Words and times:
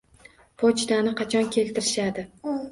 Pochtani 0.63 1.13
qachon 1.21 1.53
keltirishadi? 1.59 2.29